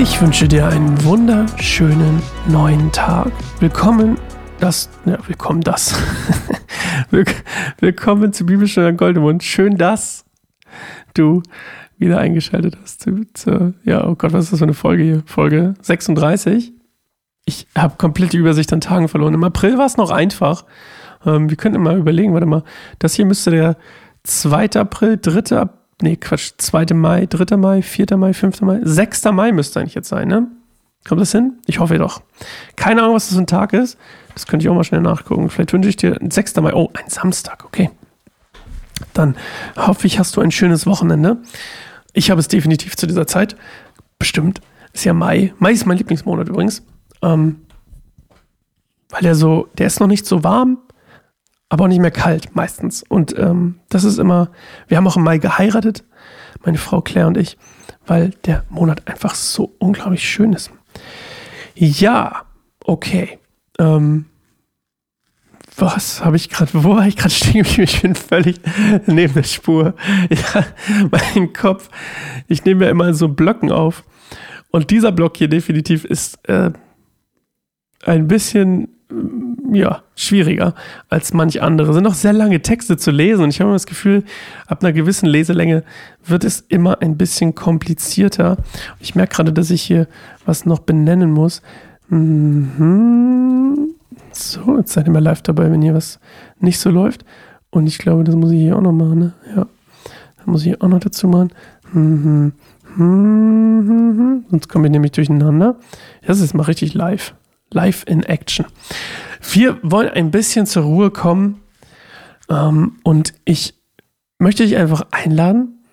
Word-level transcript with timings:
Ich 0.00 0.22
wünsche 0.22 0.46
dir 0.46 0.68
einen 0.68 1.02
wunderschönen 1.02 2.22
neuen 2.46 2.92
Tag. 2.92 3.32
Willkommen, 3.58 4.16
das, 4.60 4.88
ja, 5.06 5.18
willkommen 5.26 5.60
das. 5.60 6.00
willkommen 7.80 8.32
zu 8.32 8.46
Bibelstunde 8.46 8.94
Goldemund. 8.94 9.42
Schön, 9.42 9.76
dass 9.76 10.24
du 11.14 11.42
wieder 11.96 12.18
eingeschaltet 12.18 12.78
hast. 12.80 13.02
Zu, 13.02 13.24
zu, 13.34 13.74
ja, 13.82 14.06
oh 14.06 14.14
Gott, 14.14 14.32
was 14.32 14.44
ist 14.44 14.52
das 14.52 14.60
für 14.60 14.66
eine 14.66 14.74
Folge 14.74 15.02
hier? 15.02 15.22
Folge 15.26 15.74
36. 15.82 16.72
Ich 17.44 17.66
habe 17.76 17.96
komplett 17.98 18.34
die 18.34 18.38
Übersicht 18.38 18.72
an 18.72 18.80
Tagen 18.80 19.08
verloren. 19.08 19.34
Im 19.34 19.42
April 19.42 19.78
war 19.78 19.86
es 19.86 19.96
noch 19.96 20.12
einfach. 20.12 20.64
Ähm, 21.26 21.50
wir 21.50 21.56
könnten 21.56 21.82
mal 21.82 21.98
überlegen, 21.98 22.34
warte 22.34 22.46
mal. 22.46 22.62
Das 23.00 23.14
hier 23.14 23.26
müsste 23.26 23.50
der 23.50 23.76
2. 24.22 24.78
April, 24.78 25.18
3. 25.20 25.56
April 25.56 25.78
nee, 26.02 26.16
Quatsch, 26.16 26.52
2. 26.58 26.86
Mai, 26.94 27.26
3. 27.26 27.56
Mai, 27.56 27.82
4. 27.82 28.16
Mai, 28.16 28.32
5. 28.32 28.60
Mai, 28.62 28.80
6. 28.82 29.24
Mai 29.32 29.52
müsste 29.52 29.80
eigentlich 29.80 29.94
jetzt 29.94 30.08
sein, 30.08 30.28
ne? 30.28 30.46
Kommt 31.06 31.20
das 31.20 31.32
hin? 31.32 31.54
Ich 31.66 31.78
hoffe 31.78 31.98
doch. 31.98 32.22
Keine 32.76 33.02
Ahnung, 33.02 33.14
was 33.14 33.26
das 33.26 33.34
für 33.34 33.42
ein 33.42 33.46
Tag 33.46 33.72
ist. 33.72 33.96
Das 34.34 34.46
könnte 34.46 34.64
ich 34.64 34.68
auch 34.70 34.74
mal 34.74 34.84
schnell 34.84 35.00
nachgucken. 35.00 35.48
Vielleicht 35.48 35.72
wünsche 35.72 35.88
ich 35.88 35.96
dir 35.96 36.20
ein 36.20 36.30
6. 36.30 36.56
Mai. 36.56 36.74
Oh, 36.74 36.90
ein 36.94 37.08
Samstag, 37.08 37.64
okay. 37.64 37.90
Dann 39.14 39.36
hoffe 39.76 40.06
ich, 40.06 40.18
hast 40.18 40.36
du 40.36 40.40
ein 40.40 40.50
schönes 40.50 40.86
Wochenende. 40.86 41.38
Ich 42.12 42.30
habe 42.30 42.40
es 42.40 42.48
definitiv 42.48 42.96
zu 42.96 43.06
dieser 43.06 43.26
Zeit. 43.26 43.56
Bestimmt. 44.18 44.60
Ist 44.92 45.04
ja 45.04 45.14
Mai. 45.14 45.54
Mai 45.58 45.72
ist 45.72 45.86
mein 45.86 45.98
Lieblingsmonat 45.98 46.48
übrigens. 46.48 46.82
Ähm, 47.22 47.60
weil 49.10 49.22
der 49.22 49.34
so, 49.34 49.68
der 49.78 49.86
ist 49.86 50.00
noch 50.00 50.06
nicht 50.06 50.26
so 50.26 50.44
warm, 50.44 50.78
aber 51.68 51.84
auch 51.84 51.88
nicht 51.88 52.00
mehr 52.00 52.10
kalt 52.10 52.54
meistens. 52.54 53.02
Und 53.02 53.36
ähm, 53.38 53.80
das 53.88 54.04
ist 54.04 54.18
immer, 54.18 54.50
wir 54.86 54.96
haben 54.96 55.06
auch 55.06 55.16
im 55.16 55.22
Mai 55.22 55.38
geheiratet, 55.38 56.04
meine 56.64 56.78
Frau 56.78 57.00
Claire 57.00 57.28
und 57.28 57.36
ich, 57.36 57.56
weil 58.06 58.30
der 58.44 58.64
Monat 58.68 59.06
einfach 59.06 59.34
so 59.34 59.74
unglaublich 59.78 60.28
schön 60.28 60.52
ist. 60.52 60.70
Ja, 61.74 62.42
okay. 62.84 63.38
Ähm, 63.78 64.26
was 65.76 66.24
habe 66.24 66.36
ich 66.36 66.48
gerade, 66.48 66.70
wo 66.74 66.96
war 66.96 67.06
ich 67.06 67.16
gerade 67.16 67.32
stehen 67.32 67.64
Ich 67.76 68.02
bin 68.02 68.14
völlig 68.14 68.60
neben 69.06 69.34
der 69.34 69.42
Spur. 69.44 69.94
Ja, 70.30 70.64
mein 71.10 71.52
Kopf, 71.52 71.88
ich 72.48 72.64
nehme 72.64 72.86
ja 72.86 72.90
immer 72.90 73.14
so 73.14 73.28
Blöcken 73.28 73.70
auf. 73.70 74.04
Und 74.70 74.90
dieser 74.90 75.12
Block 75.12 75.36
hier 75.36 75.48
definitiv 75.48 76.04
ist 76.04 76.38
äh, 76.48 76.70
ein 78.04 78.28
bisschen 78.28 78.88
ja, 79.70 80.02
schwieriger 80.16 80.74
als 81.08 81.32
manch 81.34 81.62
andere. 81.62 81.92
Sind 81.92 82.04
noch 82.04 82.14
sehr 82.14 82.32
lange 82.32 82.62
Texte 82.62 82.96
zu 82.96 83.10
lesen 83.10 83.44
und 83.44 83.50
ich 83.50 83.60
habe 83.60 83.72
das 83.72 83.86
Gefühl, 83.86 84.24
ab 84.66 84.82
einer 84.82 84.92
gewissen 84.92 85.26
Leselänge 85.26 85.84
wird 86.24 86.44
es 86.44 86.60
immer 86.68 87.02
ein 87.02 87.16
bisschen 87.16 87.54
komplizierter. 87.54 88.56
Ich 89.00 89.14
merke 89.14 89.36
gerade, 89.36 89.52
dass 89.52 89.70
ich 89.70 89.82
hier 89.82 90.06
was 90.46 90.66
noch 90.66 90.80
benennen 90.80 91.30
muss. 91.32 91.62
Mhm. 92.08 93.94
So, 94.32 94.78
jetzt 94.78 94.92
seid 94.92 95.06
ihr 95.06 95.12
mal 95.12 95.22
live 95.22 95.42
dabei, 95.42 95.70
wenn 95.70 95.82
hier 95.82 95.94
was 95.94 96.20
nicht 96.60 96.78
so 96.78 96.90
läuft. 96.90 97.24
Und 97.70 97.86
ich 97.86 97.98
glaube, 97.98 98.24
das 98.24 98.34
muss 98.34 98.50
ich 98.50 98.60
hier 98.60 98.76
auch 98.76 98.82
noch 98.82 98.92
machen. 98.92 99.18
Ne? 99.18 99.32
Ja, 99.54 99.66
das 100.36 100.46
muss 100.46 100.60
ich 100.62 100.68
hier 100.68 100.82
auch 100.82 100.88
noch 100.88 101.00
dazu 101.00 101.28
machen. 101.28 101.52
Mhm. 101.92 102.52
Mhm. 102.96 104.44
Sonst 104.50 104.68
kommen 104.68 104.84
wir 104.84 104.90
nämlich 104.90 105.12
durcheinander. 105.12 105.76
Das 106.26 106.40
ist 106.40 106.54
mal 106.54 106.64
richtig 106.64 106.94
live. 106.94 107.34
Live 107.70 108.04
in 108.06 108.22
Action. 108.22 108.66
Wir 109.52 109.78
wollen 109.82 110.10
ein 110.10 110.30
bisschen 110.30 110.66
zur 110.66 110.84
Ruhe 110.84 111.10
kommen 111.10 111.60
ähm, 112.48 112.98
und 113.02 113.34
ich 113.44 113.74
möchte 114.38 114.64
dich 114.64 114.76
einfach 114.76 115.06
einladen, 115.10 115.84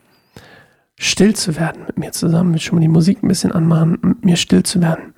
still 0.97 1.35
zu 1.35 1.55
werden 1.55 1.83
mit 1.87 1.97
mir 1.97 2.11
zusammen, 2.11 2.57
schon 2.59 2.75
mal 2.75 2.81
die 2.81 2.87
Musik 2.87 3.23
ein 3.23 3.27
bisschen 3.27 3.51
anmachen, 3.51 3.99
mit 4.01 4.25
mir 4.25 4.37
still 4.37 4.63
zu 4.63 4.81
werden 4.81 5.13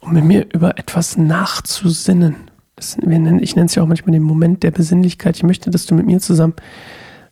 und 0.00 0.12
mit 0.12 0.24
mir 0.24 0.46
über 0.52 0.78
etwas 0.78 1.16
nachzusinnen. 1.16 2.36
Das, 2.76 2.96
ich 2.96 3.06
nenne 3.06 3.66
es 3.66 3.74
ja 3.74 3.82
auch 3.82 3.86
manchmal 3.86 4.12
den 4.12 4.22
Moment 4.22 4.62
der 4.62 4.70
Besinnlichkeit. 4.70 5.36
Ich 5.36 5.42
möchte, 5.42 5.70
dass 5.70 5.86
du 5.86 5.94
mit 5.94 6.06
mir 6.06 6.20
zusammen 6.20 6.54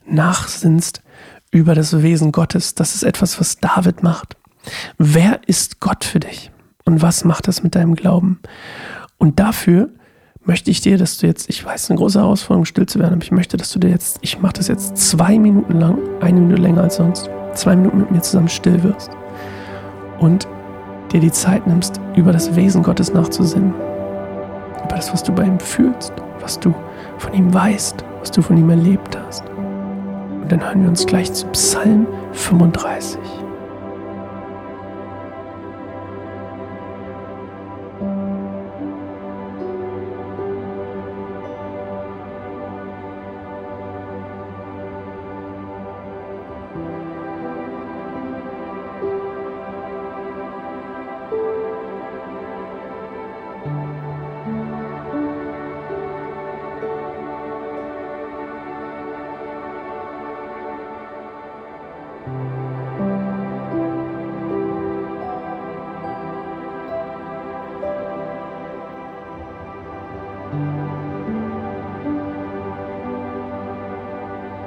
nachsinnst 0.05 1.01
über 1.51 1.75
das 1.75 2.01
Wesen 2.01 2.31
Gottes. 2.31 2.75
Das 2.75 2.95
ist 2.95 3.03
etwas, 3.03 3.39
was 3.39 3.57
David 3.57 4.03
macht. 4.03 4.37
Wer 4.97 5.41
ist 5.47 5.79
Gott 5.79 6.03
für 6.03 6.19
dich? 6.19 6.50
Und 6.85 7.01
was 7.01 7.23
macht 7.23 7.47
das 7.47 7.63
mit 7.63 7.75
deinem 7.75 7.95
Glauben? 7.95 8.39
Und 9.17 9.39
dafür 9.39 9.89
möchte 10.43 10.71
ich 10.71 10.81
dir, 10.81 10.97
dass 10.97 11.17
du 11.17 11.27
jetzt, 11.27 11.49
ich 11.49 11.63
weiß, 11.63 11.89
eine 11.89 11.99
große 11.99 12.19
Herausforderung, 12.19 12.65
still 12.65 12.85
zu 12.87 12.99
werden, 12.99 13.13
aber 13.13 13.23
ich 13.23 13.31
möchte, 13.31 13.57
dass 13.57 13.71
du 13.71 13.79
dir 13.79 13.89
jetzt, 13.89 14.17
ich 14.21 14.39
mache 14.39 14.53
das 14.53 14.67
jetzt 14.67 14.97
zwei 14.97 15.37
Minuten 15.37 15.79
lang, 15.79 15.99
eine 16.19 16.39
Minute 16.39 16.61
länger 16.61 16.81
als 16.81 16.95
sonst, 16.95 17.29
zwei 17.53 17.75
Minuten 17.75 17.99
mit 17.99 18.11
mir 18.11 18.21
zusammen 18.21 18.49
still 18.49 18.81
wirst 18.83 19.11
und 20.19 20.47
dir 21.11 21.19
die 21.19 21.31
Zeit 21.31 21.67
nimmst, 21.67 21.99
über 22.15 22.31
das 22.31 22.55
Wesen 22.55 22.83
Gottes 22.83 23.13
nachzusinnen. 23.13 23.73
Über 24.83 24.95
das, 24.95 25.11
was 25.13 25.23
du 25.23 25.31
bei 25.31 25.43
ihm 25.43 25.59
fühlst, 25.59 26.13
was 26.39 26.59
du 26.59 26.73
von 27.17 27.33
ihm 27.33 27.53
weißt, 27.53 28.03
was 28.19 28.31
du 28.31 28.41
von 28.41 28.57
ihm 28.57 28.69
erlebt 28.69 29.17
hast. 29.17 29.43
Und 29.49 30.51
dann 30.51 30.63
hören 30.63 30.81
wir 30.81 30.89
uns 30.89 31.05
gleich 31.05 31.31
zu 31.33 31.45
Psalm 31.47 32.07
35. 32.33 33.19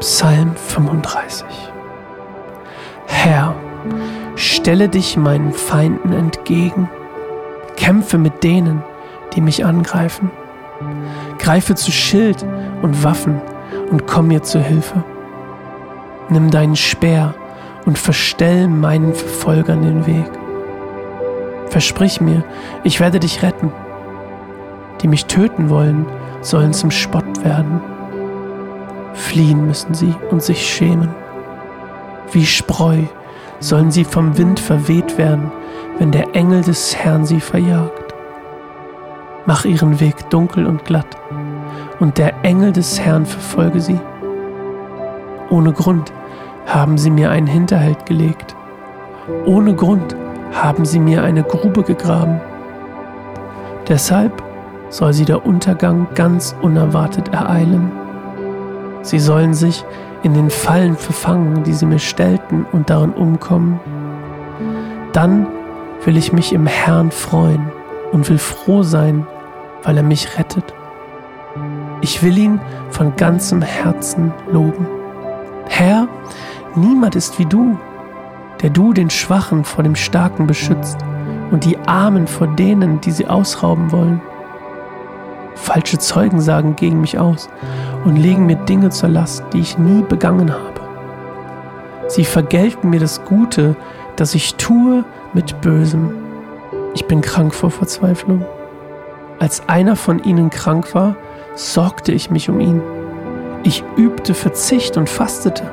Psalm 0.00 0.54
35 0.54 1.46
Herr, 3.06 3.54
stelle 4.36 4.90
dich 4.90 5.16
meinen 5.16 5.54
Feinden 5.54 6.12
entgegen, 6.12 6.90
kämpfe 7.76 8.18
mit 8.18 8.44
denen, 8.44 8.84
die 9.34 9.40
mich 9.40 9.64
angreifen. 9.64 10.30
Greife 11.38 11.74
zu 11.74 11.90
Schild 11.90 12.44
und 12.82 13.02
Waffen 13.02 13.40
und 13.90 14.06
komm 14.06 14.28
mir 14.28 14.42
zu 14.42 14.60
Hilfe. 14.60 15.02
Nimm 16.28 16.50
deinen 16.50 16.76
Speer 16.76 17.34
und 17.84 17.98
verstell 17.98 18.68
meinen 18.68 19.14
Verfolgern 19.14 19.82
den 19.82 20.06
Weg. 20.06 20.30
Versprich 21.68 22.20
mir, 22.20 22.44
ich 22.84 23.00
werde 23.00 23.18
dich 23.18 23.42
retten. 23.42 23.72
Die 25.00 25.08
mich 25.08 25.26
töten 25.26 25.70
wollen, 25.70 26.06
sollen 26.42 26.72
zum 26.72 26.90
Spott 26.90 27.44
werden. 27.44 27.80
Fliehen 29.14 29.66
müssen 29.66 29.94
sie 29.94 30.14
und 30.30 30.42
sich 30.42 30.66
schämen. 30.66 31.14
Wie 32.30 32.46
Spreu 32.46 32.98
sollen 33.60 33.90
sie 33.90 34.04
vom 34.04 34.36
Wind 34.38 34.60
verweht 34.60 35.18
werden, 35.18 35.50
wenn 35.98 36.10
der 36.10 36.34
Engel 36.34 36.62
des 36.62 36.96
Herrn 36.96 37.24
sie 37.24 37.40
verjagt. 37.40 38.14
Mach 39.46 39.64
ihren 39.64 40.00
Weg 40.00 40.30
dunkel 40.30 40.66
und 40.66 40.84
glatt, 40.84 41.16
und 42.00 42.18
der 42.18 42.44
Engel 42.44 42.72
des 42.72 43.00
Herrn 43.00 43.26
verfolge 43.26 43.80
sie. 43.80 44.00
Ohne 45.50 45.72
Grund 45.72 46.12
haben 46.66 46.98
sie 46.98 47.10
mir 47.10 47.30
einen 47.30 47.46
Hinterhalt 47.46 48.06
gelegt. 48.06 48.54
Ohne 49.44 49.74
Grund 49.74 50.16
haben 50.52 50.84
sie 50.84 50.98
mir 50.98 51.22
eine 51.22 51.42
Grube 51.42 51.82
gegraben. 51.82 52.40
Deshalb 53.88 54.42
soll 54.90 55.12
sie 55.12 55.24
der 55.24 55.44
Untergang 55.46 56.06
ganz 56.14 56.54
unerwartet 56.60 57.28
ereilen. 57.28 57.90
Sie 59.02 59.18
sollen 59.18 59.54
sich 59.54 59.84
in 60.22 60.34
den 60.34 60.50
Fallen 60.50 60.96
verfangen, 60.96 61.64
die 61.64 61.72
sie 61.72 61.86
mir 61.86 61.98
stellten 61.98 62.64
und 62.70 62.90
darin 62.90 63.12
umkommen. 63.12 63.80
Dann 65.12 65.46
will 66.04 66.16
ich 66.16 66.32
mich 66.32 66.52
im 66.52 66.66
Herrn 66.66 67.10
freuen 67.10 67.70
und 68.12 68.28
will 68.28 68.38
froh 68.38 68.82
sein, 68.82 69.26
weil 69.82 69.96
er 69.96 70.02
mich 70.02 70.38
rettet. 70.38 70.74
Ich 72.00 72.22
will 72.22 72.36
ihn 72.38 72.60
von 72.90 73.16
ganzem 73.16 73.62
Herzen 73.62 74.32
loben. 74.50 74.86
Herr, 75.68 76.08
niemand 76.76 77.16
ist 77.16 77.38
wie 77.38 77.46
du, 77.46 77.78
der 78.62 78.70
du 78.70 78.92
den 78.92 79.10
Schwachen 79.10 79.64
vor 79.64 79.84
dem 79.84 79.96
Starken 79.96 80.46
beschützt 80.46 80.98
und 81.50 81.64
die 81.64 81.78
Armen 81.86 82.26
vor 82.26 82.46
denen, 82.46 83.00
die 83.00 83.10
sie 83.10 83.26
ausrauben 83.26 83.92
wollen. 83.92 84.20
Falsche 85.54 85.98
Zeugen 85.98 86.40
sagen 86.40 86.76
gegen 86.76 87.00
mich 87.00 87.18
aus 87.18 87.48
und 88.04 88.16
legen 88.16 88.46
mir 88.46 88.56
Dinge 88.56 88.90
zur 88.90 89.10
Last, 89.10 89.44
die 89.52 89.60
ich 89.60 89.78
nie 89.78 90.02
begangen 90.02 90.52
habe. 90.52 90.80
Sie 92.08 92.24
vergelten 92.24 92.90
mir 92.90 93.00
das 93.00 93.24
Gute, 93.24 93.76
das 94.16 94.34
ich 94.34 94.56
tue, 94.56 95.04
mit 95.34 95.60
Bösem. 95.60 96.10
Ich 96.94 97.06
bin 97.06 97.20
krank 97.20 97.54
vor 97.54 97.70
Verzweiflung. 97.70 98.44
Als 99.38 99.68
einer 99.68 99.96
von 99.96 100.22
ihnen 100.22 100.50
krank 100.50 100.94
war, 100.94 101.16
sorgte 101.54 102.12
ich 102.12 102.30
mich 102.30 102.48
um 102.48 102.60
ihn. 102.60 102.82
Ich 103.62 103.82
übte 103.96 104.34
Verzicht 104.34 104.96
und 104.96 105.08
fastete. 105.08 105.70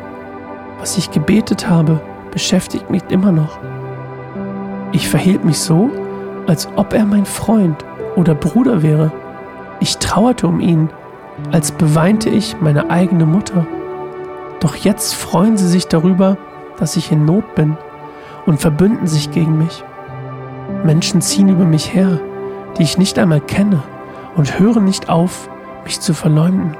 Was 0.79 0.97
ich 0.97 1.11
gebetet 1.11 1.69
habe, 1.69 1.99
beschäftigt 2.31 2.89
mich 2.89 3.03
immer 3.09 3.31
noch. 3.31 3.59
Ich 4.91 5.09
verhielt 5.09 5.43
mich 5.43 5.59
so, 5.59 5.89
als 6.47 6.67
ob 6.75 6.93
er 6.93 7.05
mein 7.05 7.25
Freund 7.25 7.83
oder 8.15 8.33
Bruder 8.33 8.81
wäre. 8.81 9.11
Ich 9.81 9.97
trauerte 9.97 10.47
um 10.47 10.59
ihn, 10.59 10.89
als 11.51 11.71
beweinte 11.71 12.29
ich 12.29 12.55
meine 12.61 12.89
eigene 12.89 13.25
Mutter. 13.25 13.67
Doch 14.61 14.75
jetzt 14.75 15.15
freuen 15.15 15.57
sie 15.57 15.67
sich 15.67 15.87
darüber, 15.87 16.37
dass 16.77 16.95
ich 16.95 17.11
in 17.11 17.25
Not 17.25 17.55
bin 17.55 17.77
und 18.45 18.59
verbünden 18.59 19.07
sich 19.07 19.31
gegen 19.31 19.57
mich. 19.57 19.83
Menschen 20.83 21.21
ziehen 21.21 21.49
über 21.49 21.65
mich 21.65 21.93
her, 21.93 22.19
die 22.77 22.83
ich 22.83 22.97
nicht 22.97 23.19
einmal 23.19 23.41
kenne, 23.41 23.83
und 24.35 24.59
hören 24.59 24.85
nicht 24.85 25.09
auf, 25.09 25.49
mich 25.83 25.99
zu 25.99 26.13
verleumden. 26.13 26.75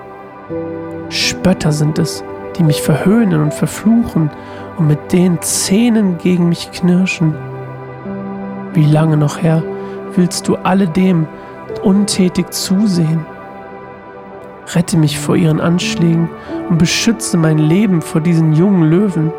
Spötter 1.10 1.72
sind 1.72 2.00
es, 2.00 2.24
die 2.60 2.64
mich 2.64 2.82
verhöhnen 2.82 3.42
und 3.42 3.54
verfluchen 3.54 4.30
und 4.78 4.88
mit 4.88 5.14
den 5.14 5.42
Zähnen 5.42 6.18
gegen 6.18 6.50
mich 6.50 6.72
knirschen. 6.72 7.34
Wie 8.74 8.86
lange 8.86 9.16
noch, 9.16 9.42
Herr, 9.42 9.64
willst 10.16 10.48
du 10.48 10.58
alledem 10.58 11.26
untätig 11.84 12.52
zusehen? 12.52 13.26
Rette 14.76 14.98
mich 14.98 15.18
vor 15.18 15.38
ihren 15.38 15.62
Anschlägen 15.62 16.30
und 16.70 16.78
beschütze 16.78 17.38
mein 17.38 17.58
Leben 17.58 18.02
vor 18.02 18.20
diesen 18.20 18.54
jungen 18.54 18.90
Löwen. 18.90 19.32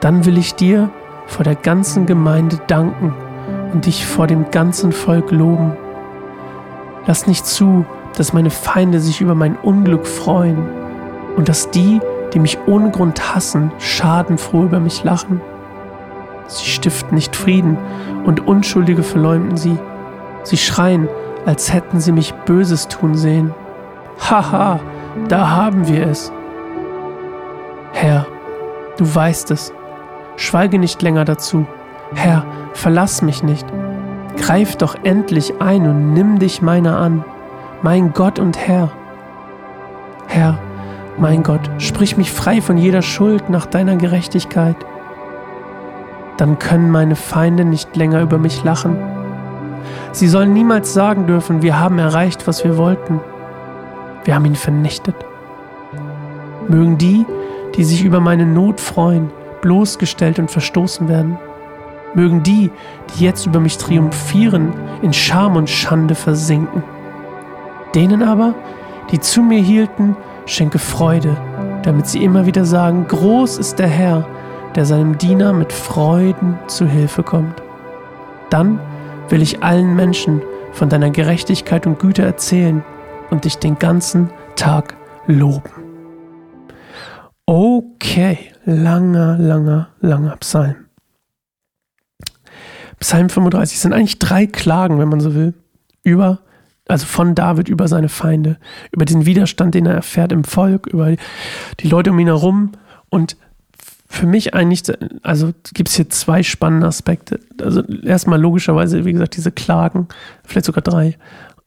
Dann 0.00 0.24
will 0.24 0.38
ich 0.38 0.54
dir 0.54 0.88
vor 1.26 1.44
der 1.44 1.54
ganzen 1.54 2.06
Gemeinde 2.06 2.58
danken 2.66 3.12
und 3.74 3.84
dich 3.84 4.06
vor 4.06 4.26
dem 4.26 4.50
ganzen 4.50 4.90
Volk 4.90 5.30
loben. 5.30 5.76
Lass 7.06 7.26
nicht 7.26 7.46
zu, 7.46 7.84
dass 8.16 8.32
meine 8.32 8.50
Feinde 8.50 9.00
sich 9.00 9.20
über 9.20 9.34
mein 9.34 9.56
Unglück 9.56 10.06
freuen 10.06 10.77
und 11.38 11.48
dass 11.48 11.70
die, 11.70 12.00
die 12.34 12.40
mich 12.40 12.58
ohne 12.66 12.90
Grund 12.90 13.32
hassen, 13.32 13.70
schadenfroh 13.78 14.64
über 14.64 14.80
mich 14.80 15.04
lachen. 15.04 15.40
Sie 16.48 16.64
stiften 16.64 17.14
nicht 17.14 17.36
Frieden 17.36 17.78
und 18.24 18.48
Unschuldige 18.48 19.04
verleumden 19.04 19.56
sie. 19.56 19.78
Sie 20.42 20.56
schreien, 20.56 21.08
als 21.46 21.72
hätten 21.72 22.00
sie 22.00 22.10
mich 22.10 22.34
Böses 22.34 22.88
tun 22.88 23.14
sehen. 23.14 23.54
Haha, 24.28 24.80
da 25.28 25.50
haben 25.50 25.86
wir 25.86 26.08
es. 26.08 26.32
Herr, 27.92 28.26
du 28.96 29.14
weißt 29.14 29.52
es. 29.52 29.72
Schweige 30.34 30.80
nicht 30.80 31.00
länger 31.02 31.24
dazu. 31.24 31.66
Herr, 32.14 32.44
verlass 32.72 33.22
mich 33.22 33.44
nicht. 33.44 33.66
Greif 34.38 34.74
doch 34.74 34.96
endlich 35.04 35.60
ein 35.60 35.86
und 35.86 36.14
nimm 36.14 36.40
dich 36.40 36.62
meiner 36.62 36.98
an, 36.98 37.24
mein 37.82 38.12
Gott 38.12 38.40
und 38.40 38.58
Herr. 38.58 38.90
Herr, 40.26 40.58
mein 41.20 41.42
Gott, 41.42 41.70
sprich 41.78 42.16
mich 42.16 42.30
frei 42.30 42.60
von 42.60 42.76
jeder 42.76 43.02
Schuld 43.02 43.50
nach 43.50 43.66
deiner 43.66 43.96
Gerechtigkeit. 43.96 44.76
Dann 46.36 46.58
können 46.58 46.90
meine 46.90 47.16
Feinde 47.16 47.64
nicht 47.64 47.96
länger 47.96 48.22
über 48.22 48.38
mich 48.38 48.62
lachen. 48.62 48.96
Sie 50.12 50.28
sollen 50.28 50.52
niemals 50.52 50.94
sagen 50.94 51.26
dürfen, 51.26 51.62
wir 51.62 51.78
haben 51.78 51.98
erreicht, 51.98 52.46
was 52.46 52.64
wir 52.64 52.76
wollten. 52.76 53.20
Wir 54.24 54.34
haben 54.34 54.44
ihn 54.44 54.56
vernichtet. 54.56 55.16
Mögen 56.68 56.98
die, 56.98 57.24
die 57.74 57.84
sich 57.84 58.04
über 58.04 58.20
meine 58.20 58.46
Not 58.46 58.80
freuen, 58.80 59.30
bloßgestellt 59.62 60.38
und 60.38 60.50
verstoßen 60.50 61.08
werden. 61.08 61.38
Mögen 62.14 62.42
die, 62.42 62.70
die 63.10 63.24
jetzt 63.24 63.46
über 63.46 63.60
mich 63.60 63.78
triumphieren, 63.78 64.72
in 65.02 65.12
Scham 65.12 65.56
und 65.56 65.68
Schande 65.68 66.14
versinken. 66.14 66.82
Denen 67.94 68.22
aber, 68.22 68.54
die 69.10 69.20
zu 69.20 69.42
mir 69.42 69.60
hielten, 69.60 70.16
schenke 70.46 70.78
Freude, 70.78 71.36
damit 71.82 72.06
sie 72.06 72.22
immer 72.22 72.46
wieder 72.46 72.64
sagen, 72.64 73.06
groß 73.06 73.58
ist 73.58 73.78
der 73.78 73.88
Herr, 73.88 74.26
der 74.74 74.84
seinem 74.84 75.18
Diener 75.18 75.52
mit 75.52 75.72
Freuden 75.72 76.58
zu 76.66 76.86
Hilfe 76.86 77.22
kommt. 77.22 77.62
Dann 78.50 78.80
will 79.28 79.42
ich 79.42 79.62
allen 79.62 79.94
Menschen 79.96 80.42
von 80.72 80.88
deiner 80.88 81.10
Gerechtigkeit 81.10 81.86
und 81.86 81.98
Güte 81.98 82.22
erzählen 82.22 82.84
und 83.30 83.44
dich 83.44 83.58
den 83.58 83.78
ganzen 83.78 84.30
Tag 84.56 84.96
loben. 85.26 85.70
Okay, 87.46 88.38
langer, 88.64 89.38
langer, 89.38 89.88
langer 90.00 90.36
Psalm. 90.36 90.76
Psalm 93.00 93.28
35 93.28 93.78
sind 93.78 93.92
eigentlich 93.92 94.18
drei 94.18 94.46
Klagen, 94.46 94.98
wenn 94.98 95.08
man 95.08 95.20
so 95.20 95.34
will, 95.34 95.54
über, 96.02 96.40
also 96.88 97.06
von 97.06 97.34
David 97.34 97.68
über 97.68 97.86
seine 97.86 98.08
Feinde, 98.08 98.56
über 98.90 99.04
den 99.04 99.26
Widerstand, 99.26 99.74
den 99.74 99.86
er 99.86 99.94
erfährt 99.94 100.32
im 100.32 100.44
Volk, 100.44 100.86
über 100.86 101.14
die 101.80 101.88
Leute 101.88 102.10
um 102.10 102.18
ihn 102.18 102.28
herum 102.28 102.72
und 103.10 103.36
für 104.10 104.26
mich 104.26 104.54
eigentlich, 104.54 104.82
also 105.22 105.52
gibt 105.74 105.90
es 105.90 105.96
hier 105.96 106.08
zwei 106.08 106.42
spannende 106.42 106.86
Aspekte. 106.86 107.40
Also 107.60 107.82
erstmal 107.82 108.40
logischerweise, 108.40 109.04
wie 109.04 109.12
gesagt, 109.12 109.36
diese 109.36 109.52
Klagen, 109.52 110.08
vielleicht 110.44 110.64
sogar 110.64 110.82
drei. 110.82 111.18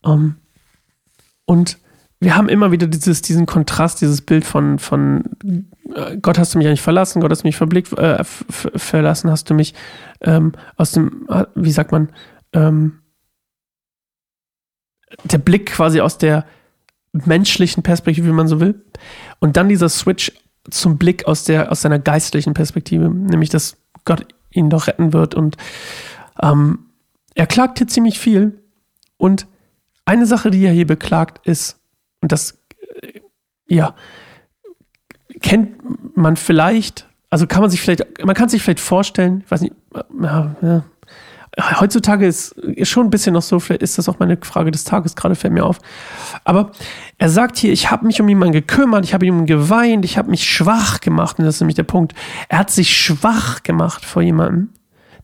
Ähm, 0.03 0.37
und 1.45 1.77
wir 2.19 2.35
haben 2.35 2.49
immer 2.49 2.71
wieder 2.71 2.87
dieses, 2.87 3.21
diesen 3.21 3.45
Kontrast, 3.45 4.01
dieses 4.01 4.21
Bild 4.21 4.43
von, 4.43 4.79
von 4.79 5.23
äh, 5.95 6.17
Gott 6.17 6.39
hast 6.39 6.53
du 6.53 6.57
mich 6.57 6.67
eigentlich 6.67 6.81
verlassen, 6.81 7.21
Gott 7.21 7.29
hast 7.29 7.43
du 7.43 7.47
mich 7.47 7.57
verblickt, 7.57 7.95
äh, 7.97 8.23
verlassen, 8.23 9.29
hast 9.29 9.49
du 9.49 9.53
mich 9.53 9.75
ähm, 10.21 10.53
aus 10.77 10.91
dem, 10.91 11.27
äh, 11.29 11.45
wie 11.53 11.71
sagt 11.71 11.91
man, 11.91 12.09
ähm, 12.53 13.00
der 15.23 15.37
Blick 15.37 15.71
quasi 15.73 16.01
aus 16.01 16.17
der 16.17 16.45
menschlichen 17.11 17.83
Perspektive, 17.83 18.27
wie 18.27 18.33
man 18.33 18.47
so 18.47 18.59
will. 18.59 18.83
Und 19.39 19.57
dann 19.57 19.69
dieser 19.69 19.89
Switch 19.89 20.31
zum 20.69 20.97
Blick 20.97 21.27
aus, 21.27 21.43
der, 21.43 21.71
aus 21.71 21.81
seiner 21.81 21.99
geistlichen 21.99 22.53
Perspektive, 22.53 23.09
nämlich 23.09 23.49
dass 23.49 23.77
Gott 24.05 24.25
ihn 24.51 24.69
doch 24.69 24.87
retten 24.87 25.13
wird. 25.13 25.35
Und 25.35 25.57
ähm, 26.41 26.85
er 27.35 27.47
klagt 27.47 27.79
hier 27.79 27.87
ziemlich 27.87 28.19
viel. 28.19 28.61
Und 29.17 29.47
eine 30.05 30.25
Sache, 30.25 30.51
die 30.51 30.63
er 30.63 30.73
hier 30.73 30.87
beklagt, 30.87 31.45
ist, 31.47 31.79
und 32.21 32.31
das, 32.31 32.57
äh, 33.01 33.21
ja, 33.67 33.95
kennt 35.41 36.15
man 36.15 36.35
vielleicht, 36.35 37.07
also 37.29 37.47
kann 37.47 37.61
man 37.61 37.69
sich 37.69 37.81
vielleicht, 37.81 38.23
man 38.23 38.35
kann 38.35 38.49
sich 38.49 38.61
vielleicht 38.61 38.79
vorstellen, 38.79 39.41
ich 39.45 39.51
weiß 39.51 39.61
nicht, 39.61 39.73
ja, 40.21 40.55
ja, 40.61 40.83
heutzutage 41.57 42.25
ist, 42.25 42.51
ist 42.53 42.89
schon 42.89 43.07
ein 43.07 43.09
bisschen 43.09 43.33
noch 43.33 43.41
so, 43.41 43.59
vielleicht 43.59 43.81
ist 43.81 43.97
das 43.97 44.07
auch 44.07 44.19
meine 44.19 44.37
Frage 44.41 44.71
des 44.71 44.83
Tages, 44.83 45.15
gerade 45.15 45.35
fällt 45.35 45.53
mir 45.53 45.65
auf. 45.65 45.79
Aber 46.45 46.71
er 47.17 47.29
sagt 47.29 47.57
hier, 47.57 47.73
ich 47.73 47.91
habe 47.91 48.05
mich 48.05 48.21
um 48.21 48.29
jemanden 48.29 48.53
gekümmert, 48.53 49.03
ich 49.03 49.13
habe 49.13 49.25
ihm 49.25 49.45
geweint, 49.45 50.05
ich 50.05 50.17
habe 50.17 50.29
mich 50.29 50.49
schwach 50.49 51.01
gemacht. 51.01 51.39
Und 51.39 51.45
das 51.45 51.55
ist 51.55 51.61
nämlich 51.61 51.75
der 51.75 51.83
Punkt. 51.83 52.13
Er 52.47 52.59
hat 52.59 52.71
sich 52.71 52.95
schwach 52.95 53.63
gemacht 53.63 54.05
vor 54.05 54.21
jemandem, 54.21 54.69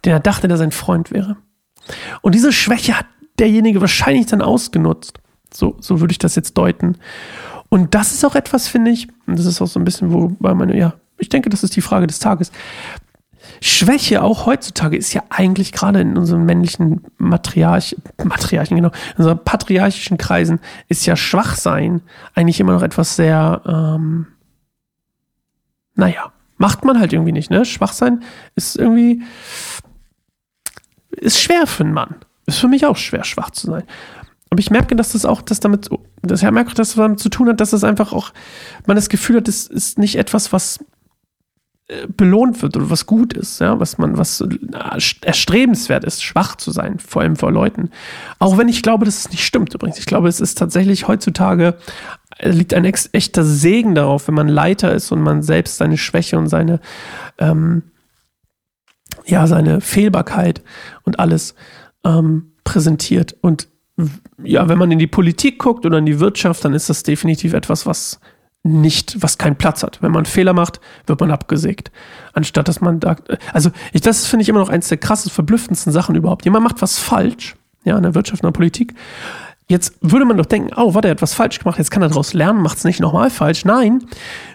den 0.03 0.11
er 0.11 0.19
dachte, 0.19 0.47
der 0.47 0.57
sein 0.57 0.71
Freund 0.71 1.11
wäre. 1.11 1.37
Und 2.21 2.35
diese 2.35 2.51
Schwäche 2.51 2.97
hat 2.97 3.05
derjenige 3.39 3.79
wahrscheinlich 3.79 4.25
dann 4.25 4.41
ausgenutzt. 4.41 5.19
So, 5.53 5.77
so 5.79 6.01
würde 6.01 6.11
ich 6.11 6.19
das 6.19 6.35
jetzt 6.35 6.57
deuten. 6.57 6.97
Und 7.69 7.95
das 7.95 8.11
ist 8.11 8.25
auch 8.25 8.35
etwas, 8.35 8.67
finde 8.67 8.91
ich, 8.91 9.07
und 9.27 9.37
das 9.39 9.45
ist 9.45 9.61
auch 9.61 9.67
so 9.67 9.79
ein 9.79 9.85
bisschen, 9.85 10.11
wo 10.11 10.35
bei 10.39 10.53
meine, 10.53 10.77
ja, 10.77 10.93
ich 11.17 11.29
denke, 11.29 11.49
das 11.49 11.63
ist 11.63 11.75
die 11.75 11.81
Frage 11.81 12.07
des 12.07 12.19
Tages. 12.19 12.51
Schwäche 13.61 14.21
auch 14.21 14.45
heutzutage 14.45 14.97
ist 14.97 15.13
ja 15.13 15.23
eigentlich 15.29 15.71
gerade 15.71 16.01
in 16.01 16.17
unseren 16.17 16.45
männlichen 16.45 17.03
Matriarch, 17.17 17.95
Matriarchen, 18.23 18.77
genau, 18.77 18.89
in 18.89 19.17
unseren 19.17 19.43
patriarchischen 19.43 20.17
Kreisen 20.17 20.59
ist 20.87 21.05
ja 21.05 21.15
Schwachsein 21.15 22.01
eigentlich 22.35 22.59
immer 22.59 22.73
noch 22.73 22.83
etwas 22.83 23.15
sehr, 23.15 23.61
ähm, 23.65 24.27
naja, 25.95 26.31
macht 26.57 26.85
man 26.85 26.99
halt 26.99 27.13
irgendwie 27.13 27.31
nicht, 27.31 27.49
ne? 27.49 27.65
Schwachsein 27.65 28.23
ist 28.55 28.75
irgendwie, 28.75 29.23
ist 31.11 31.39
schwer 31.39 31.67
für 31.67 31.83
einen 31.83 31.93
Mann. 31.93 32.15
Ist 32.45 32.59
für 32.59 32.67
mich 32.67 32.85
auch 32.85 32.97
schwer, 32.97 33.23
schwach 33.23 33.51
zu 33.51 33.67
sein. 33.67 33.83
Aber 34.49 34.59
ich 34.59 34.71
merke, 34.71 34.95
dass 34.95 35.11
das 35.11 35.25
auch 35.25 35.41
das 35.41 35.59
damit, 35.59 35.89
dass 36.21 36.41
ich 36.41 36.51
merke, 36.51 36.73
dass 36.73 36.89
das 36.89 36.95
damit 36.95 37.19
zu 37.19 37.29
tun 37.29 37.49
hat, 37.49 37.59
dass 37.59 37.73
es 37.73 37.83
einfach 37.83 38.13
auch, 38.13 38.31
man 38.85 38.95
das 38.95 39.09
Gefühl 39.09 39.37
hat, 39.37 39.47
es 39.47 39.67
ist 39.67 39.99
nicht 39.99 40.15
etwas, 40.15 40.53
was 40.53 40.79
belohnt 42.17 42.61
wird 42.61 42.75
oder 42.75 42.89
was 42.89 43.05
gut 43.05 43.33
ist, 43.33 43.61
ja, 43.61 43.79
was 43.79 43.97
man, 43.97 44.17
was 44.17 44.43
erstrebenswert 45.21 46.03
ist, 46.03 46.21
schwach 46.21 46.57
zu 46.57 46.71
sein, 46.71 46.99
vor 46.99 47.21
allem 47.21 47.37
vor 47.37 47.49
Leuten. 47.51 47.91
Auch 48.39 48.57
wenn 48.57 48.67
ich 48.67 48.83
glaube, 48.83 49.05
dass 49.05 49.19
es 49.19 49.31
nicht 49.31 49.45
stimmt 49.45 49.73
übrigens. 49.73 49.97
Ich 49.97 50.05
glaube, 50.05 50.27
es 50.27 50.41
ist 50.41 50.57
tatsächlich 50.57 51.07
heutzutage, 51.07 51.77
äh, 52.39 52.49
liegt 52.49 52.73
ein 52.73 52.83
echter 52.83 53.45
Segen 53.45 53.95
darauf, 53.95 54.27
wenn 54.27 54.35
man 54.35 54.49
Leiter 54.49 54.93
ist 54.93 55.13
und 55.13 55.21
man 55.21 55.43
selbst 55.43 55.77
seine 55.77 55.97
Schwäche 55.97 56.37
und 56.37 56.47
seine, 56.47 56.81
ähm, 57.37 57.83
ja, 59.25 59.47
seine 59.47 59.79
Fehlbarkeit 59.79 60.63
und 61.03 61.19
alles 61.19 61.55
ähm, 62.03 62.51
präsentiert. 62.65 63.37
Und 63.39 63.69
ja, 64.43 64.67
wenn 64.67 64.77
man 64.77 64.91
in 64.91 64.99
die 64.99 65.07
Politik 65.07 65.59
guckt 65.59 65.85
oder 65.85 65.99
in 65.99 66.05
die 66.05 66.19
Wirtschaft, 66.19 66.65
dann 66.65 66.73
ist 66.73 66.89
das 66.89 67.03
definitiv 67.03 67.53
etwas, 67.53 67.85
was 67.85 68.19
nicht, 68.63 69.21
was 69.21 69.37
keinen 69.37 69.55
Platz 69.55 69.83
hat. 69.83 70.01
Wenn 70.01 70.11
man 70.11 70.25
Fehler 70.25 70.53
macht, 70.53 70.79
wird 71.05 71.19
man 71.19 71.31
abgesägt. 71.31 71.91
Anstatt 72.33 72.67
dass 72.67 72.81
man 72.81 72.99
da, 72.99 73.15
also 73.53 73.71
ich, 73.93 74.01
das 74.01 74.25
finde 74.25 74.43
ich 74.43 74.49
immer 74.49 74.59
noch 74.59 74.69
eins 74.69 74.89
der 74.89 74.97
krassesten, 74.97 75.31
verblüffendsten 75.33 75.93
Sachen 75.93 76.15
überhaupt. 76.15 76.45
Jemand 76.45 76.63
macht 76.63 76.81
was 76.81 76.99
falsch, 76.99 77.55
ja, 77.83 77.95
in 77.95 78.03
der 78.03 78.15
Wirtschaft, 78.15 78.43
in 78.43 78.47
der 78.47 78.51
Politik. 78.51 78.93
Jetzt 79.69 79.95
würde 80.01 80.25
man 80.25 80.37
doch 80.37 80.45
denken, 80.45 80.73
oh, 80.75 80.93
warte, 80.93 81.09
er 81.09 81.11
hat 81.11 81.21
was 81.21 81.33
falsch 81.33 81.59
gemacht, 81.59 81.77
jetzt 81.77 81.91
kann 81.91 82.01
er 82.01 82.09
daraus 82.09 82.33
lernen, 82.33 82.61
macht 82.61 82.77
es 82.77 82.83
nicht 82.83 82.99
nochmal 82.99 83.29
falsch. 83.29 83.65
Nein, 83.65 84.05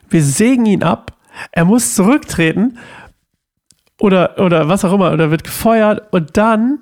wir 0.09 0.23
sägen 0.23 0.67
ihn 0.67 0.83
ab, 0.83 1.17
er 1.51 1.65
muss 1.65 1.95
zurücktreten 1.95 2.79
oder, 4.01 4.39
oder 4.39 4.69
was 4.69 4.85
auch 4.85 4.93
immer, 4.93 5.13
oder 5.13 5.31
wird 5.31 5.45
gefeuert 5.45 6.13
und 6.13 6.37
dann 6.37 6.81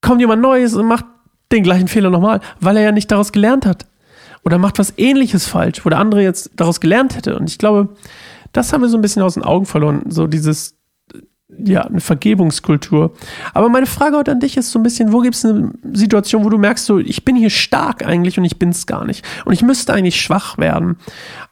kommt 0.00 0.20
jemand 0.20 0.42
Neues 0.42 0.74
und 0.74 0.86
macht 0.86 1.04
den 1.52 1.62
gleichen 1.62 1.88
Fehler 1.88 2.10
nochmal, 2.10 2.40
weil 2.60 2.76
er 2.76 2.84
ja 2.84 2.92
nicht 2.92 3.10
daraus 3.10 3.32
gelernt 3.32 3.66
hat. 3.66 3.86
Oder 4.46 4.58
macht 4.58 4.78
was 4.78 4.94
ähnliches 4.96 5.48
falsch, 5.48 5.84
wo 5.84 5.88
der 5.90 5.98
andere 5.98 6.22
jetzt 6.22 6.52
daraus 6.54 6.78
gelernt 6.78 7.16
hätte. 7.16 7.36
Und 7.36 7.50
ich 7.50 7.58
glaube, 7.58 7.88
das 8.52 8.72
haben 8.72 8.80
wir 8.80 8.88
so 8.88 8.96
ein 8.96 9.02
bisschen 9.02 9.24
aus 9.24 9.34
den 9.34 9.42
Augen 9.42 9.66
verloren. 9.66 10.04
So 10.08 10.28
dieses, 10.28 10.76
ja, 11.48 11.80
eine 11.80 12.00
Vergebungskultur. 12.00 13.12
Aber 13.54 13.68
meine 13.68 13.86
Frage 13.86 14.16
heute 14.16 14.30
an 14.30 14.38
dich 14.38 14.56
ist 14.56 14.70
so 14.70 14.78
ein 14.78 14.84
bisschen, 14.84 15.12
wo 15.12 15.18
gibt 15.18 15.34
es 15.34 15.44
eine 15.44 15.72
Situation, 15.92 16.44
wo 16.44 16.48
du 16.48 16.58
merkst, 16.58 16.86
so, 16.86 17.00
ich 17.00 17.24
bin 17.24 17.34
hier 17.34 17.50
stark 17.50 18.06
eigentlich 18.06 18.38
und 18.38 18.44
ich 18.44 18.56
bin 18.56 18.68
es 18.68 18.86
gar 18.86 19.04
nicht. 19.04 19.24
Und 19.44 19.52
ich 19.52 19.62
müsste 19.62 19.92
eigentlich 19.92 20.20
schwach 20.20 20.58
werden. 20.58 20.96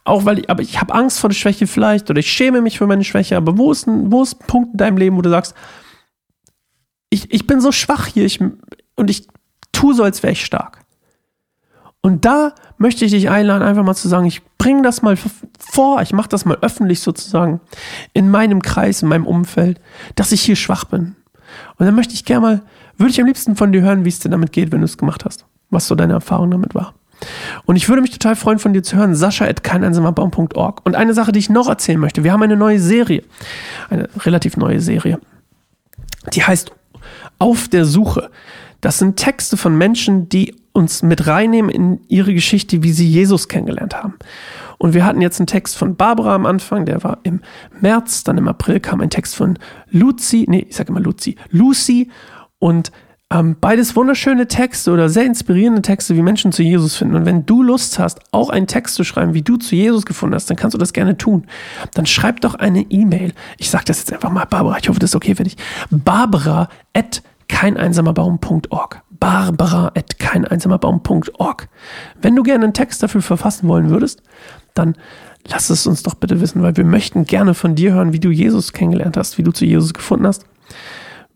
Auch 0.05 0.23
weil 0.23 0.39
ich, 0.39 0.49
aber 0.49 0.61
ich 0.61 0.79
habe 0.79 0.93
Angst 0.93 1.19
vor 1.19 1.29
der 1.29 1.35
Schwäche 1.35 1.67
vielleicht 1.67 2.09
oder 2.09 2.19
ich 2.19 2.31
schäme 2.31 2.61
mich 2.61 2.77
für 2.77 2.87
meine 2.87 3.03
Schwäche. 3.03 3.35
Aber 3.35 3.57
wo 3.57 3.73
ist 3.73 3.87
ein, 3.87 4.09
wo 4.09 4.23
ist 4.23 4.41
ein 4.41 4.47
Punkt 4.47 4.71
in 4.71 4.77
deinem 4.77 4.95
Leben, 4.95 5.17
wo 5.17 5.21
du 5.21 5.29
sagst, 5.29 5.53
ich, 7.09 7.33
ich 7.33 7.45
bin 7.45 7.59
so 7.59 7.73
schwach 7.73 8.07
hier 8.07 8.23
ich, 8.23 8.39
und 8.39 9.09
ich 9.09 9.27
tu 9.73 9.91
so, 9.91 10.03
als 10.03 10.23
wäre 10.23 10.31
ich 10.31 10.45
stark. 10.45 10.85
Und 12.05 12.23
da 12.23 12.53
möchte 12.77 13.05
ich 13.05 13.11
dich 13.11 13.29
einladen, 13.29 13.63
einfach 13.63 13.83
mal 13.83 13.95
zu 13.95 14.07
sagen, 14.07 14.25
ich 14.25 14.41
bringe 14.57 14.81
das 14.81 15.01
mal 15.01 15.17
vor, 15.59 16.01
ich 16.01 16.13
mache 16.13 16.29
das 16.29 16.45
mal 16.45 16.57
öffentlich 16.61 16.99
sozusagen 16.99 17.61
in 18.13 18.29
meinem 18.29 18.61
Kreis, 18.61 19.01
in 19.01 19.09
meinem 19.09 19.25
Umfeld, 19.25 19.79
dass 20.15 20.31
ich 20.31 20.41
hier 20.41 20.55
schwach 20.55 20.85
bin. 20.85 21.15
Und 21.77 21.85
dann 21.85 21.95
möchte 21.95 22.13
ich 22.13 22.25
gerne 22.25 22.41
mal, 22.41 22.61
würde 22.97 23.11
ich 23.11 23.19
am 23.19 23.27
liebsten 23.27 23.55
von 23.55 23.71
dir 23.71 23.81
hören, 23.81 24.05
wie 24.05 24.09
es 24.09 24.19
dir 24.19 24.29
damit 24.29 24.51
geht, 24.51 24.71
wenn 24.71 24.79
du 24.79 24.85
es 24.85 24.97
gemacht 24.97 25.25
hast, 25.25 25.45
was 25.69 25.87
so 25.87 25.95
deine 25.95 26.13
Erfahrung 26.13 26.51
damit 26.51 26.75
war. 26.75 26.93
Und 27.65 27.75
ich 27.75 27.87
würde 27.87 28.01
mich 28.01 28.11
total 28.11 28.35
freuen, 28.35 28.59
von 28.59 28.73
dir 28.73 28.83
zu 28.83 28.97
hören, 28.97 29.15
sascha 29.15 29.45
at 29.45 29.63
keineinsamerbaum.org. 29.63 30.85
Und 30.85 30.95
eine 30.95 31.13
Sache, 31.13 31.31
die 31.31 31.39
ich 31.39 31.49
noch 31.49 31.67
erzählen 31.67 31.99
möchte, 31.99 32.23
wir 32.23 32.33
haben 32.33 32.43
eine 32.43 32.57
neue 32.57 32.79
Serie, 32.79 33.23
eine 33.89 34.09
relativ 34.19 34.57
neue 34.57 34.81
Serie, 34.81 35.19
die 36.33 36.43
heißt 36.43 36.71
Auf 37.39 37.67
der 37.69 37.85
Suche. 37.85 38.31
Das 38.81 38.99
sind 38.99 39.17
Texte 39.17 39.57
von 39.57 39.77
Menschen, 39.77 40.29
die 40.29 40.55
uns 40.75 41.03
mit 41.03 41.25
reinnehmen 41.25 41.71
in 41.71 42.01
ihre 42.09 42.33
Geschichte, 42.33 42.83
wie 42.83 42.91
sie 42.91 43.07
Jesus 43.07 43.47
kennengelernt 43.47 43.95
haben. 43.95 44.15
Und 44.77 44.93
wir 44.93 45.05
hatten 45.05 45.21
jetzt 45.21 45.39
einen 45.39 45.47
Text 45.47 45.77
von 45.77 45.95
Barbara 45.95 46.35
am 46.35 46.45
Anfang, 46.45 46.85
der 46.85 47.01
war 47.01 47.19
im 47.23 47.39
März, 47.79 48.25
dann 48.25 48.37
im 48.37 48.49
April 48.49 48.81
kam 48.81 48.99
ein 48.99 49.09
Text 49.09 49.35
von 49.35 49.57
Lucy, 49.89 50.45
nee, 50.49 50.67
ich 50.69 50.75
sage 50.75 50.89
immer 50.89 50.99
Lucy, 50.99 51.37
Lucy 51.49 52.11
und 52.59 52.91
ähm, 53.31 53.55
beides 53.59 53.95
wunderschöne 53.95 54.47
Texte 54.47 54.91
oder 54.91 55.07
sehr 55.07 55.25
inspirierende 55.25 55.81
Texte, 55.81 56.15
wie 56.17 56.21
Menschen 56.21 56.51
zu 56.51 56.61
Jesus 56.61 56.97
finden. 56.97 57.15
Und 57.15 57.25
wenn 57.25 57.45
du 57.45 57.63
Lust 57.63 57.97
hast, 57.97 58.19
auch 58.31 58.49
einen 58.49 58.67
Text 58.67 58.95
zu 58.95 59.05
schreiben, 59.05 59.33
wie 59.33 59.41
du 59.41 59.55
zu 59.55 59.75
Jesus 59.75 60.05
gefunden 60.05 60.35
hast, 60.35 60.49
dann 60.49 60.57
kannst 60.57 60.73
du 60.73 60.77
das 60.77 60.91
gerne 60.91 61.17
tun. 61.17 61.47
Dann 61.93 62.05
schreib 62.05 62.41
doch 62.41 62.55
eine 62.55 62.81
E-Mail. 62.81 63.33
Ich 63.57 63.69
sage 63.69 63.85
das 63.85 63.99
jetzt 63.99 64.11
einfach 64.11 64.29
mal, 64.29 64.45
Barbara, 64.45 64.77
ich 64.77 64.89
hoffe, 64.89 64.99
das 64.99 65.11
ist 65.11 65.15
okay 65.15 65.35
für 65.35 65.43
dich. 65.43 65.55
Barbara 65.89 66.67
at 66.93 67.23
keineinsamerbaum.org. 67.47 69.04
Barbara 69.19 69.91
at 69.95 70.19
keineinsamerbaum.org. 70.19 71.67
Wenn 72.21 72.35
du 72.35 72.43
gerne 72.43 72.65
einen 72.65 72.73
Text 72.73 73.01
dafür 73.03 73.21
verfassen 73.21 73.67
wollen 73.67 73.89
würdest, 73.89 74.21
dann 74.73 74.95
lass 75.47 75.69
es 75.69 75.87
uns 75.87 76.03
doch 76.03 76.15
bitte 76.15 76.41
wissen, 76.41 76.61
weil 76.61 76.75
wir 76.75 76.85
möchten 76.85 77.25
gerne 77.25 77.53
von 77.53 77.75
dir 77.75 77.93
hören, 77.93 78.13
wie 78.13 78.19
du 78.19 78.29
Jesus 78.29 78.73
kennengelernt 78.73 79.17
hast, 79.17 79.37
wie 79.37 79.43
du 79.43 79.51
zu 79.51 79.65
Jesus 79.65 79.93
gefunden 79.93 80.27
hast, 80.27 80.45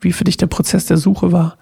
wie 0.01 0.13
für 0.13 0.23
dich 0.23 0.37
der 0.37 0.47
Prozess 0.47 0.85
der 0.85 0.97
Suche 0.97 1.31
war 1.31 1.57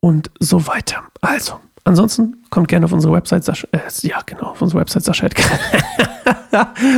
und 0.00 0.30
so 0.38 0.66
weiter. 0.66 1.02
Also, 1.20 1.54
ansonsten 1.84 2.36
kommt 2.50 2.68
gerne 2.68 2.86
auf 2.86 2.92
unsere 2.92 3.12
Website, 3.12 3.44
Sascha, 3.44 3.68
äh, 3.72 3.80
ja 4.02 4.20
genau, 4.24 4.50
auf 4.50 4.62
unsere 4.62 4.80
Website 4.80 5.04
Sascha. 5.04 5.26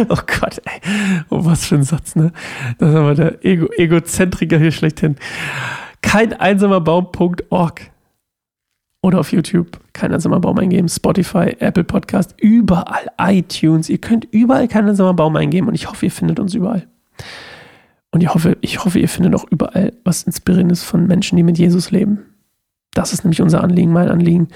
oh 0.08 0.18
Gott, 0.40 0.60
ey. 0.64 0.80
Oh, 1.30 1.44
was 1.44 1.66
für 1.66 1.76
ein 1.76 1.84
Satz, 1.84 2.16
ne? 2.16 2.32
Das 2.78 2.90
ist 2.90 2.96
aber 2.96 3.14
der 3.14 3.44
Ego 3.44 3.66
Egozentriker 3.76 4.58
hier 4.58 4.72
schlechthin 4.72 5.16
kein 6.02 6.34
einsamer 6.34 6.82
Baum.org. 6.82 7.90
Oder 9.02 9.18
auf 9.18 9.32
YouTube, 9.32 9.80
kein 9.92 10.14
einsamer 10.14 10.38
Baum 10.38 10.58
eingeben, 10.58 10.88
Spotify, 10.88 11.56
Apple 11.58 11.82
Podcast, 11.82 12.36
überall, 12.40 13.10
iTunes. 13.18 13.88
Ihr 13.88 13.98
könnt 13.98 14.26
überall 14.30 14.68
kein 14.68 14.88
einsamer 14.88 15.12
Baum 15.12 15.34
eingeben 15.34 15.66
und 15.66 15.74
ich 15.74 15.90
hoffe, 15.90 16.06
ihr 16.06 16.12
findet 16.12 16.38
uns 16.38 16.54
überall. 16.54 16.86
Und 18.12 18.22
ich 18.22 18.32
hoffe, 18.32 18.56
ich 18.60 18.84
hoffe, 18.84 19.00
ihr 19.00 19.08
findet 19.08 19.34
auch 19.34 19.44
überall 19.50 19.92
was 20.04 20.22
Inspirierendes 20.22 20.84
von 20.84 21.08
Menschen, 21.08 21.36
die 21.36 21.42
mit 21.42 21.58
Jesus 21.58 21.90
leben. 21.90 22.20
Das 22.94 23.12
ist 23.12 23.24
nämlich 23.24 23.42
unser 23.42 23.64
Anliegen, 23.64 23.92
mein 23.92 24.08
Anliegen, 24.08 24.48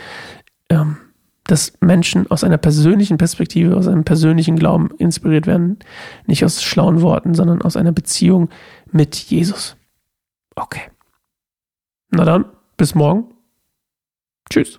ähm, 0.69 0.99
dass 1.45 1.73
Menschen 1.81 2.31
aus 2.31 2.45
einer 2.45 2.59
persönlichen 2.59 3.19
Perspektive, 3.19 3.77
aus 3.77 3.89
einem 3.89 4.05
persönlichen 4.05 4.57
Glauben 4.57 4.91
inspiriert 4.99 5.47
werden. 5.47 5.79
Nicht 6.27 6.45
aus 6.45 6.63
schlauen 6.63 7.03
Worten, 7.03 7.35
sondern 7.35 7.63
aus 7.63 7.77
einer 7.77 7.93
Beziehung 7.93 8.51
mit 8.93 9.17
Jesus. 9.17 9.77
Okay. 10.55 10.83
Na 12.11 12.25
dann, 12.25 12.45
bis 12.77 12.95
morgen. 12.95 13.36
Tschüss. 14.51 14.79